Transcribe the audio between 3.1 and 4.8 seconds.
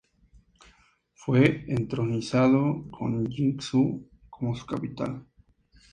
Yin Xu como su